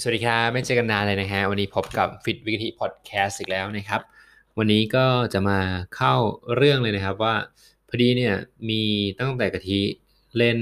[0.00, 4.00] สวัสดีครับไม่เจอกันนานเลยนะฮะวันนี้พบกับ Fit วิธีพอดแคสต์อีกแล้วนะครับ
[4.58, 5.58] วันนี้ก็จะมา
[5.96, 6.14] เข้า
[6.56, 7.34] เรื่องเลยนะครับว่า
[7.88, 8.34] พอดีเนี่ย
[8.68, 8.82] มี
[9.18, 9.80] ตั้งแต่กะทิ
[10.36, 10.58] เล่น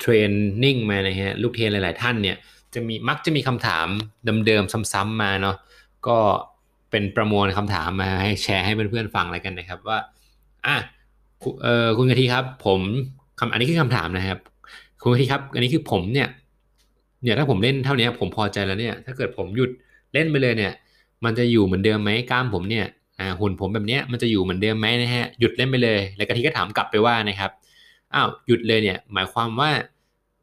[0.00, 0.32] เทรน
[0.64, 2.36] นิ่งมานะฮะลูกเทรนหลาย ๆ ท่านเนี่ย
[2.74, 3.86] จะมีมักจะมีคำถาม
[4.46, 5.56] เดิมๆซ้ำๆมาเนาะ
[6.08, 6.18] ก็
[6.90, 9.98] เป็นประมวลคำถามมาให้แชร์ให้เพื่อนๆฟังอะไรกันนะครับว่า
[10.66, 10.76] อะ
[11.62, 12.80] เออคุณกะทิครับ ผม
[13.38, 14.38] คำอันนี้คือคำถามนะครับ
[15.02, 16.28] คุณกะทิครับ อันนี้คือผมเนี่ย
[17.24, 19.70] เนี่ยถ้าผมเล่นเท่านี้ผมพอใจแล้วเนี่ย ถ้าเกิดผมหยุด
[20.14, 20.72] เล่นไปเลยเนี่ย
[21.24, 22.86] มันจะอยู่เหมือนเดิมไหมกล้ามผมเนี่ย
[23.20, 27.50] อ่าหุ่นผมแบบเนี้ยมันจะอยู่เหมือนเดิมไหมนะฮะหยุดเล่นไปเลย แล้วกะทิก็ถามกลับไปว่านะครับ
[28.14, 29.70] อ้าวหยุดเลยเนี่ย หมายความว่า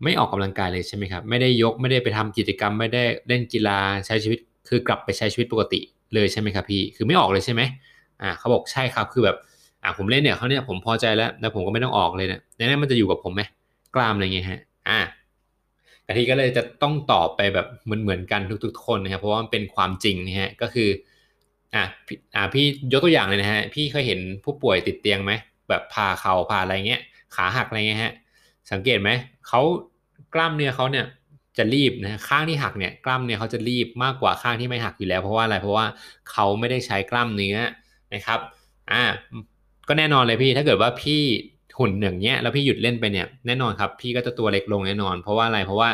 [0.04, 4.40] ไม่ออกกำลังกายเลยใช่ไหมครับไม่ได้ยกไม่ได้ไปทำกิจกรรมไม่ได้เล่นกีฬาใช้ชีวิต
[4.70, 5.80] คือกลับไปใช้ชีวิตปกติ
[6.14, 7.62] เลยใช่ไหมครับพี่คือไม่ออกเลยใช่ไหม
[8.22, 9.38] อ่าเขาบอกใช่ครับคือแบบ
[9.84, 13.42] อ่าผมเล่นเนี่ยเขาเนี่ยผมพอใจแล้วแล้วผมก็ไม่ต้องออกเลยเนี่ยนั้นมันจะอยู่กับผมไหม
[13.96, 14.60] กล้ามอะไรเงี้ยฮะ
[14.90, 15.00] อ่า
[16.12, 20.90] กะทิก็เลยจะต้องตอบไปแบบเหมือนเหมือนกันทุก ๆ คนนะครับ เพราะว่ามันเป็นความจริงนะฮะก็คือ
[21.76, 21.84] อะ
[22.36, 25.32] อะพี่ยกตัวอย่างเลยนะฮะพี่เคยเห็นผู้ป่วยติดเตียงไหม
[25.70, 27.02] แบบผ่าเข่าผ่าอะไรเงี้ย
[27.36, 28.14] ขาหักอะไรเงี้ยฮะ
[28.72, 29.10] สังเกตไหม
[29.48, 29.62] เขา
[30.34, 31.06] กล้ามเนื้อเขาเนี่ย
[31.58, 35.86] จะรีบนะข้างที่หักเนี่ยกล้ามเนื้อเขาจะรีบมากกว่าข้างที่ไม่หักอยู่แล้ว เพราะว่าอะไรเพราะว่า
[36.32, 37.58] เขาไม่ได้ใช้กล้ามเนื้อ
[38.14, 38.40] นะครับ
[38.92, 39.04] อ่า
[39.88, 41.24] ก็แน่นอนเลยพี่ถ้าเกิดว่าพี่
[41.82, 45.90] หุ่นอย่างเงี้ยแล้วพี่หยุดเล่นไปเนี่ยแน่นอนครับ พี่ก็จะตัวเล็กลงแน่นอน เพราะว่าอะไรเพราะว่า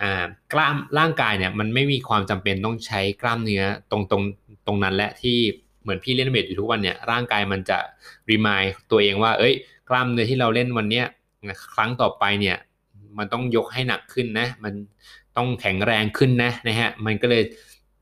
[0.00, 4.22] อ่ากล้ามร่างกายเนี่ยมันไม่มีความจำเป็นต้องใช้กล้ามเนื้อตรงตรง
[4.66, 5.38] ตรงนั้นและที่
[5.82, 7.78] เหมือนพี่เล่นเวทอยู่ทุกวันเนี่ยร่างกายมันจะ
[8.30, 9.54] รีมายตัวเองว่า เอ้ย
[9.88, 11.06] กล้ามเนื้อที่เราเล่นวันเนี้ย
[11.74, 12.56] ครั้งต่อไปเนี่ย
[13.18, 14.74] มันต้องยกให้หนักขึ้นนะ มัน
[15.36, 17.42] ต้องแข็งแรงขึ้นนะนะฮะมันก็เลย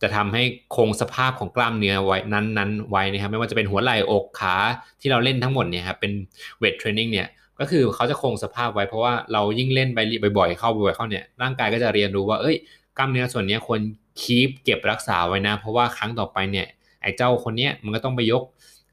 [0.05, 0.43] จะทำให้
[0.77, 4.57] คงสภาพของกล้ามเนื้อไว้นั้นๆไว้นะครับไม่ว่าจะเป็นหัวไหล่อกขา
[5.01, 6.13] ที่เราเล่นทั้งหมดเนี่ยครับเป็น
[6.59, 7.29] weight training เนี่ย
[7.61, 12.57] ก็คือเขาจะคงสภาพไว้เพราะว่าเรายิ่งเล่นไปบ่อยๆเข้าบ่อยๆเข้าเนี่ยร่างกายก็จะเรียนรู้ว่าเอ้ย
[12.99, 13.81] กล้ามเนื้อส่วนนี้ควร
[14.21, 16.67] keep เก็บรักษาไว้นะ เพราะว่าครั้งต่อไปเนี่ย
[17.03, 18.43] ไอ้เจ้าคนเนี้ยมันก็ต้องไปยก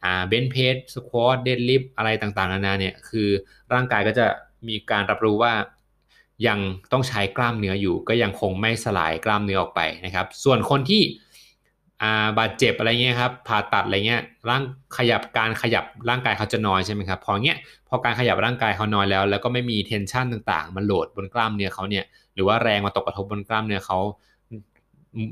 [0.03, 3.27] อ่า bench press squat deadlift อะไรต่างๆนานาเนี่ยคือ
[3.73, 4.25] ร่างกายก็จะ
[4.67, 5.53] มีการรับรู้ว่า
[6.47, 6.59] ยัง
[6.91, 11.01] ต้องใช้กล้ามเนื้ออยู่ ก็ยังคงไม่สลายกล้ามเนื้อออกไปนะครับ ส่วนคนที่
[12.39, 14.63] บาดเจ็บอะไรเงี้ยครับผ่าตัดอะไรเงี้ยร่าง
[14.97, 17.57] ขยับการขยับร่างกายเขาจะน้อยใช่ไหมครับพอเงี้ย
[17.87, 23.97] พอการขยับร่างกายเขาน้อยแล้ว แล้วก็ไม่มีเทนชันต่างๆ มันโหลดบนกล้ามเนื้อเขาเนี่ยหรือว่าแรงมาตกกระทบบนกล้ามเนื้อเขา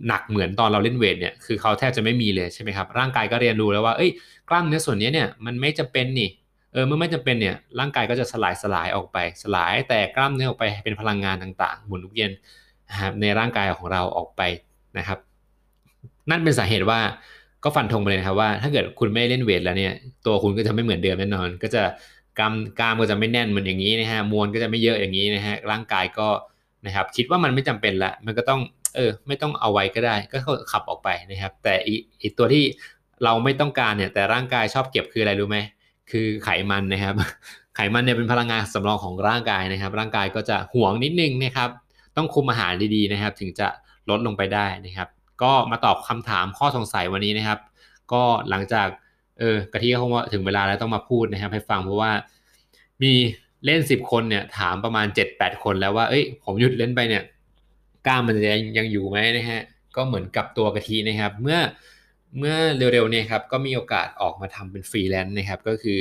[0.07, 4.11] หนักเหมือนตอนเราเล่นเวทเนี่ยคือเขาแทบจะไม่มีเลยใช่ไหมครับร่างกายก็เรียนรู้แล้วว่าเอ้ย
[4.49, 6.29] กล้ามเนื้อส่วนนี้เนี่ยมันไม่จำเป็นนี่
[6.73, 12.29] เออเมื่อไม่จำเป็นเนี่ยร่างกายก็จะสลายสลายออกไป สลายแต่กล้ามเนื้อออกไปเป็นพลังงานต่างๆ หมุนเวียน
[13.21, 14.41] ในร่างกายของเราออกไป
[14.97, 15.19] นะครับ
[16.29, 16.99] นั่นเป็นสาเหตุว่า
[17.63, 19.93] ก็ฟันธงไปเลยนะครับว่า ถ้าเกิดคุณไม่เล่นเวทแล้วเนี่ย
[20.25, 21.83] ตัวคุณก็จะไม่เหมือนเดิมแน่นอน ก็จะ
[22.39, 26.27] กล้ามกล้ามก็จะไม่แน่นเหมือนอย่างนี้นะฮะมวลก็จะไม่เยอะอย่างนี้นะฮะร่างกายก็
[26.85, 28.61] นะครับ คิดว่ามันไม่จำเป็นละมันก็ต้อง
[28.95, 30.37] เออ ไม่ต้องเอาไว้ก็ได้ ก็
[30.71, 31.73] ขับออกไปนะครับ แต่
[32.23, 32.63] อีกตัวที่
[33.23, 35.57] เราไม่ต้องการเนี่ย แต่ร่างกายชอบเก็บคืออะไรรู้ไหม
[36.11, 37.15] คือไขมันนะครับ
[37.75, 41.69] ไขมันเนี่ยเป็นพลังงานสำรองของร่างกายนะครับ ร่างกายก็จะห่วงนิดนึงนะครับ
[42.15, 43.67] ต้องคุมอาหารดีๆนะครับ ถึงจะ
[44.09, 45.07] ลดลงไปได้นะครับ
[45.43, 47.59] ก็มาตอบคำถามข้อสงสัยวันนี้นะครับ
[48.11, 48.87] ก็หลังจาก
[49.39, 52.11] เออกะทิเขาว่าถึงเวลาแล้วต้องมาพูดนะครับ ให้ฟังเพราะว่า
[53.01, 53.13] มี
[53.65, 57.23] เล่น10คนเนี่ยถามประมาณ7-8คนแล้วว่าเอ้ยผมหยุดเล่นไปเนี่ย
[58.07, 58.41] กล้ามมันจะ
[58.77, 59.61] ยังอยู่ไหมนะฮะ
[59.95, 61.59] ก็เหมือนกับตัวกะทินะครับ เมื่อ
[62.37, 65.99] เมื่อเร็วๆเนี่ยครับก็มีโอกาสออกมาทำเป็นฟรีแลนซ์นะครับก็คือ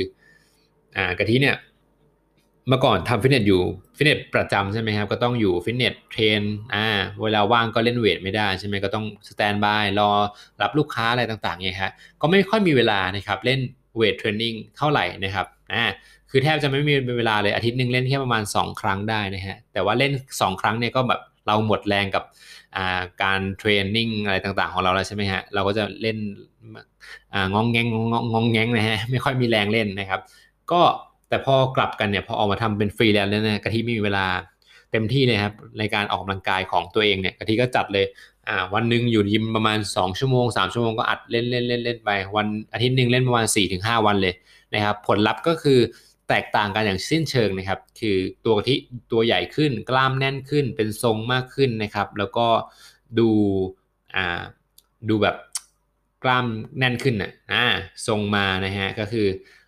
[0.95, 1.57] อ่ากะทิเนี่ย
[2.67, 3.61] เมื่อก่อนทำฟิตเนสอยู่
[3.97, 6.41] ฟิตเนสประจำใช่ไหมครับก็ต้องอยู่ฟิตเนส train
[6.75, 6.87] อ่า
[7.21, 10.11] เวลาว่างก็เล่น weight ไม่ได้ใช่ไหมก็ต้อง standby รอ
[10.61, 11.91] รับลูกค้าอะไรต่างๆเนี่ยครับ
[12.21, 13.59] ก็ไม่ค่อยมีเวลานะครับเล่น
[13.97, 15.85] weight training เท่าไหร่นะครับอ่า
[16.29, 22.23] คือแทบจะไม่มีเวลาเลยอาทิตย์หนึ่งเล่นแค่ประมาณ 2 ครั้งได้นะฮะแต่ว่าเล่น 2 ครั้งเนี่ยก็แบบ เราหมดแรงกับ
[23.23, 26.17] การ training อะไรต่างๆของเราแล้วใช่ไหมฮะเราก็จะเล่น
[27.53, 27.87] งองแงง
[28.33, 30.21] งองแงงนะฮะไม่ค่อยมีแรงเล่นนะครับ
[30.71, 30.81] ก็
[31.29, 34.25] แต่พอกลับกันเนี่ยพอออกมาทำเป็นฟรีแลนซ์แล้วเนี่ยกะทินี่มีเวลา
[34.91, 38.05] เต็มที่เลยครับในการออกกำลังกายของตัวเองเนี่ยกะทิก็จัดเลย
[38.47, 44.33] อ่าวันหนึ่งอยู่ยิมประมาณ 2 ชั่วโมง 3 ชั่วโมงก็อัดเล่นเล่นเล่นเล่นไป วันอาทิตย์หนึ่งเล่นประมาณ 4-5 วันเลย
[44.73, 45.79] นะครับผลลัพธ์ก็คือ
[46.29, 48.75] แตกต่างกันอย่างสิ้นเชิงนะครับ คือตัวกะทิ
[49.11, 52.47] ตัวใหญ่ขึ้น กล้ามแน่นขึ้น เป็นทรงมากขึ้นนะครับ แล้วก็
[53.19, 53.29] ดู
[54.15, 54.41] อ่า
[55.09, 55.35] ดูแบบ
[56.23, 56.45] กล้าม
[56.77, 57.65] แน่นขึ้นอะอ่า
[58.07, 59.27] ทรงมานะฮะก็คือ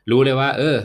[0.10, 0.78] รู้เลยว่า เออ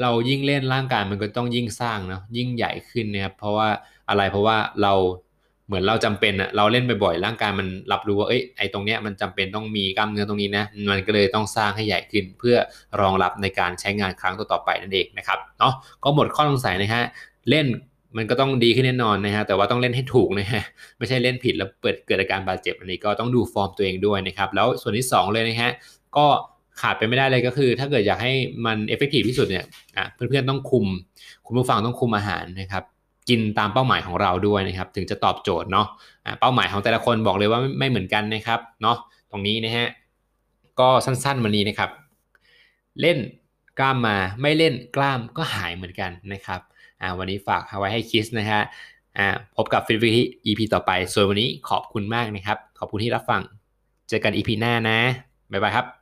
[0.00, 3.68] เรายิ่งเล่นร่างกายมันก็ต้องยิ่งสร้างเนาะยิ่งใหญ่ขึ้นนะครับเพราะว่า
[4.08, 4.94] อะไรเพราะว่าเรา
[5.68, 12.56] เหมือนเราจำเป็นอะเราเล่นบ่อยๆร่างกายมันรับรู้ว่าเอ้ยไอ้ตรงเนี้ยมันจำเป็นต้องมีกล้ามเนื้อตรงนี้นะมันก็เลยต้องสร้างให้ใหญ่ขึ้นเพื่อ
[13.00, 15.74] รองรับในการใช้งานครั้งต่อๆไปนั่นเองนะครับเนาะ
[16.04, 17.02] ก็หมดข้อสงสัยนะฮะ
[17.50, 17.66] เล่น
[18.16, 20.62] มันก็ต้องดีขึ้นแน่นอนนะฮะแต่ว่าต้องเล่นให้ถูกนะฮะ
[20.98, 25.70] ไม่ใช่เล่นผิดแล้วเปิดเกิดอาการบาดเจ็บอันนี้ก็ต้องดูฟอร์มตัวเองด้วยนะครับแล้วส่วนที่ 2 เลยนะฮะ
[26.16, 26.26] ก็
[26.80, 28.32] ขาดไปไม่ได้เลยก็คือ ถ้าเกิดอยากให้
[28.66, 29.64] มัน effective ที่สุดเนี่ย
[29.96, 30.86] อะเพื่อนๆต้องคุม
[31.46, 32.84] คุณผู้ฟังต้องคุมอาหารนะครับ
[33.28, 35.86] กินตามเป้าหมายของเราด้วยนะครับถึงจะตอบโจทย์เนาะ
[36.40, 38.96] เป้าหมายของแต่ละคนบอกเลยว่าไม่เหมือนกันนะครับเนาะ
[39.30, 39.88] ตรงนี้นะฮะ
[40.80, 41.90] ก็สั้นๆวันนี้นะครับ
[43.00, 43.18] เล่น
[43.78, 46.60] กล้ามมาไม่เล่นกล้ามก็หายเหมือนกันนะครับ
[47.18, 48.60] วันนี้ฝากเอาไว้ให้คิดนะฮะ
[49.56, 50.06] พบกับฟิลิป
[50.46, 53.40] EP ต่อไป ส่วนวันนี้ขอบคุณมากนะครับ ขอบคุณที่รับฟัง
[54.08, 54.98] เจอกัน EP หน้านะ
[55.52, 55.97] บ๊ายบายครับ